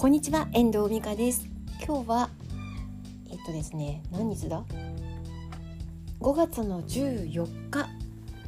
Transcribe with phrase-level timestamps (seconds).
[0.00, 1.46] こんにちは遠藤美香です。
[1.86, 2.30] 今日は
[3.28, 4.64] えっとですね何日だ
[6.20, 7.86] ？5月の14日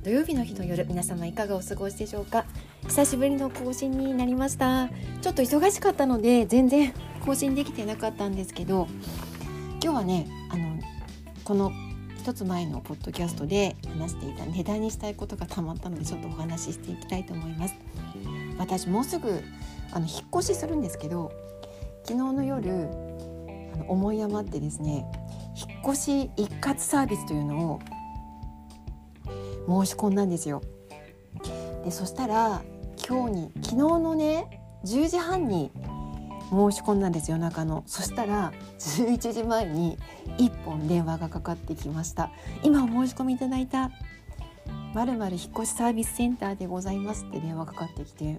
[0.02, 2.46] 土曜日の日の夜皆様いかがお過ごしでしょうか？
[2.84, 4.88] 久しぶりの更新になりました。
[5.20, 8.89] ちょっと忙しかったので全然更新できてなかったんですけど
[9.82, 10.79] 今日はねあの
[11.45, 11.71] この
[12.16, 17.75] 一つ前のポッドキャストで話していた値段にしたいことがたまったのでちょっとお話ししていきたいと思います。
[18.62, 19.43] 私もうすぐ
[19.90, 21.32] あの引っ越しするんですけど
[22.04, 22.89] 昨日の夜
[23.75, 25.04] あの思い余ってですね
[25.57, 27.80] 引っ越し一括サービスというのを
[29.84, 30.62] 申し込んだんですよ。
[31.84, 32.62] でそしたら
[33.06, 35.72] 今日に昨日のね10時半に
[36.50, 37.83] 申し込んだんですよ中の。
[37.86, 39.98] そしたら11時前に
[40.39, 42.31] 1本電話がかかってきました。
[42.62, 43.91] 今お申し込みいただいた。
[44.95, 48.39] まるまる引っ越しサービスセンターでございますって電話かかってきて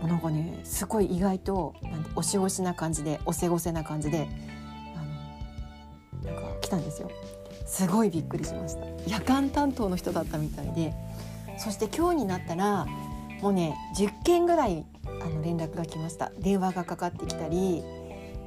[0.00, 4.28] もうなんかねすごい意外となんておしおしな感じでおせごせな感じで
[4.96, 7.10] あのなんか来たんですよ。
[7.66, 8.86] すごいびっくりしました。
[9.06, 10.94] 夜間担当の人だったみたいで
[11.58, 12.86] そして今日になったら
[13.42, 16.30] もうね10件ぐらいあの連絡が来ました。
[16.38, 17.82] 電話がかかってきたり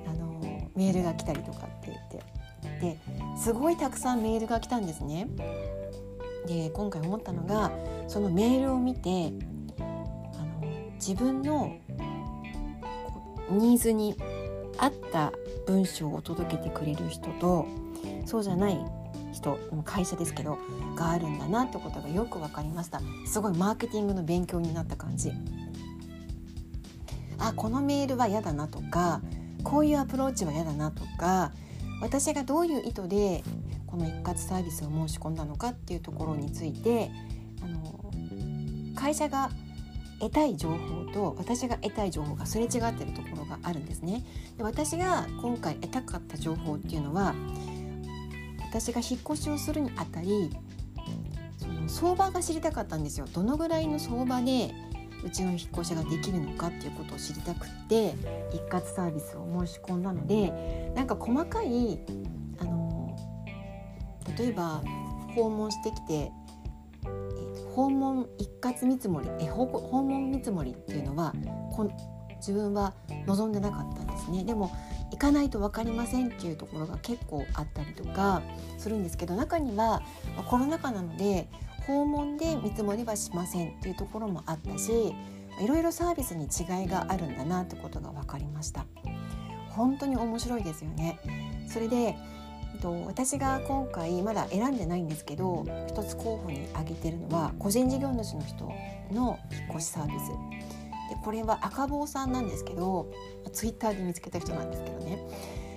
[0.07, 0.39] あの
[0.75, 2.31] メールが来たりとかって言って。
[2.81, 2.97] で
[3.37, 5.27] すごいたくさんメールが来たんですね。
[6.47, 7.71] で今回思ったのが
[8.07, 9.33] そのメールを見て
[9.79, 11.77] あの自分の
[13.49, 14.15] ニーズに
[14.77, 15.31] 合った
[15.67, 17.67] 文章を届けてくれる人と
[18.25, 18.79] そうじゃない
[19.31, 20.57] 人会社ですけど
[20.95, 23.01] があるんだなってことがよく分かりました。
[23.25, 25.31] すごいマーケティングの勉強になった感じ。
[27.39, 29.21] あこのメールは嫌だなとか
[29.63, 31.51] こういうアプローチは嫌だなとか
[32.01, 33.43] 私がどういう意図で
[33.91, 37.11] この一括サービスを申し込んだのかっていうところについて
[37.61, 38.11] あの
[38.95, 39.51] 会社が
[40.19, 44.23] 得たい情報と私が得たい情報がすれ違ってるところがあるんですね。
[44.57, 47.35] で私が今回得たかった情報っていうのは
[48.61, 50.49] 私が引っ越しをするにあたり
[51.57, 53.25] その相場が知りたかったんですよ。
[53.33, 54.73] どのぐらいの相場で
[55.23, 58.15] うちの引っ越しができるのかっていうことを知りたくって
[58.53, 61.99] 一括サービスを申し込んだのでなんか細かい
[64.37, 64.81] 例えば
[65.35, 66.31] 訪問してきて
[67.75, 69.65] 訪問一括見積もりえ訪
[70.03, 71.33] 問見積もりっていうのは
[71.71, 71.89] こ
[72.37, 72.93] 自分は
[73.27, 74.43] 望んでなかったんですね。
[74.43, 74.71] でも
[75.11, 78.41] 行かないと分かりませんっていうところが結構あったりとか
[78.77, 80.01] するんですけど中には
[80.47, 81.47] コロナ禍なので
[81.85, 85.13] 訪問で見積もりはしませんっていうところもあったし
[85.61, 88.85] いろいろサービスに違いがあるんだなってことが分かりました。
[89.69, 91.19] 本当に面白いですよね。
[91.67, 92.15] それで
[92.79, 98.71] と私が今回まだ選んでないんですけど一つ候補に挙げてるのは個人事業主の人
[99.11, 100.27] の引っ越しサービス。
[101.09, 103.11] でこれは赤坊さんなんですけど
[103.51, 105.19] ツイッターで見つけた人なんですけどね。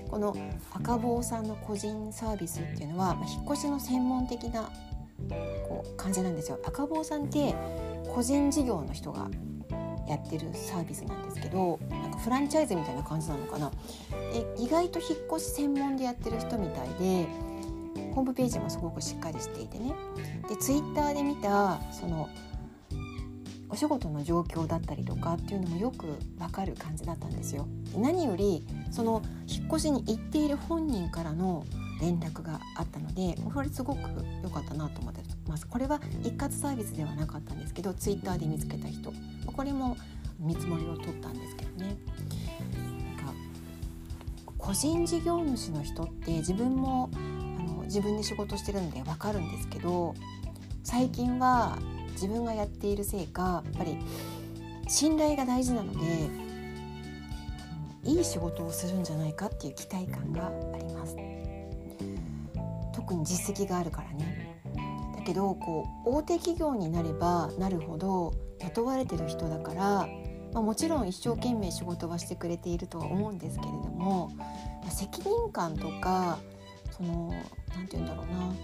[0.09, 0.37] この
[0.73, 4.71] 赤坊さんの個人サービスっていうのは引っ越しの専門的な
[5.67, 6.61] こう感じなんですよ。
[6.65, 7.55] 赤坊さんって
[8.15, 9.29] 個人事業の人が
[10.09, 13.73] やってるサービスなんですけどなんかフランチャイズみたいな感じなのかな。
[14.65, 17.27] 意外と引っ越し専門でやってる人みたいで
[18.15, 19.93] ホームページもすごくしっかりしていてね。
[20.49, 22.29] でツイッターで見たその
[23.69, 27.67] お仕事の状況だったりとかっていうのもよくわかる感じだったんですよ。
[27.95, 31.67] 何よりその引っ越しに行っている本人からの
[32.01, 34.01] 連絡があったのでこれすごく
[34.43, 35.67] 良かったなと思ってます。
[35.67, 39.13] これは一括サービスではなかったんですけどツイッターで見つけた人。
[39.47, 39.97] これも
[40.39, 41.97] 見積もりを取ったんですけどね。
[44.65, 47.19] 個人事業主の人って自分もあ
[47.63, 50.15] の自分で仕事してるんで分かるんですけど
[50.83, 51.77] 最近は
[52.13, 53.99] 自分がやっているせいかやっぱり
[54.89, 56.31] 信頼が大事なので
[58.05, 61.17] いい仕事をするんじゃないかっていう期待感があります。
[62.95, 64.63] 特に実績があるからね。
[65.17, 69.83] だけどこう大手企業になればなるほど雇われてる人だから、
[70.53, 74.31] まあ、もちろん一生懸命仕事はしてくれているとは思うんですけれども、
[74.91, 76.39] 責任感とか
[76.91, 77.35] その
[77.75, 78.55] 何て言うんだろうな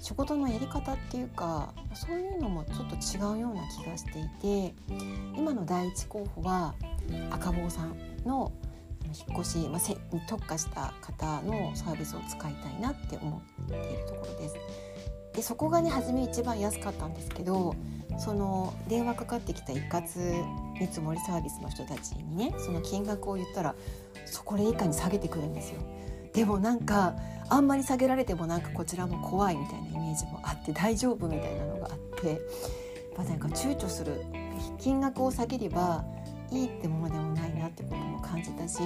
[0.00, 4.28] 仕事のやり方っていうかそういうのもちょっと違うような気がしてい
[4.70, 4.74] て
[5.36, 6.74] 今の第一候補は
[7.30, 8.52] 赤坊さんの
[9.06, 14.54] 引っ越し、まあ、に特化した方のサービスを使いたいなって思っているところです。
[15.34, 17.74] でそこがね初め一番安かったんですけど
[18.18, 20.02] その電話かかってきた一括
[20.80, 23.74] 見積もりサービスの人たちにねその金額を言ったら
[24.26, 25.80] そこ以下に下げてくるんですよ。
[26.32, 27.14] でもなんか
[27.48, 32.38] あんまり下げられてもなんかこちらも怖いみたいなイメージもあって大丈夫みたいなのがあってやっ
[33.16, 34.22] ぱなんか躊躇する
[34.78, 36.04] 金額を下げれば
[36.50, 38.80] いいってものでもないなってことも感じたし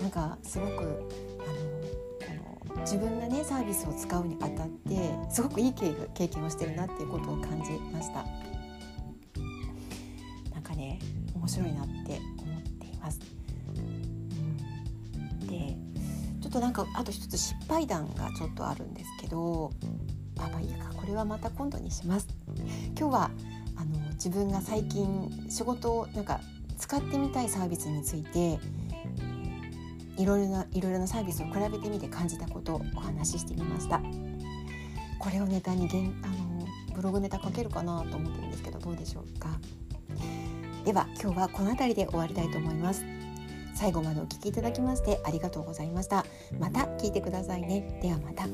[0.00, 8.24] なんかすごくあのこの自分がねサービスを使うにあたってすごくいい経験をしてるなっていうことを感じました
[10.54, 10.98] なんかね
[11.34, 19.70] 面白いなって思っています、ょっとなんかあと一つ失敗談がちょっとあるんですけど
[20.38, 20.90] あまあいいか。
[20.94, 22.28] これはまた今度にします。
[22.98, 23.30] 今日は
[23.76, 26.40] あの自分が最近仕事をなんか
[26.76, 28.58] 使ってみたいサービスについて
[30.16, 34.00] いろいろないろいろなサービスを比べてみて感じたことをお話ししてみました。
[35.18, 39.48] これをネタにげんあのブログネタ書けるかなと思ってるんですけどどうでしょうか。
[40.84, 43.04] では今日はこの辺りで終わりたいと思います。
[43.80, 46.26] 最後までお聴きいただきましてありがとうございました。
[46.58, 47.98] また聞いてくださいね。
[48.02, 48.46] ではまた。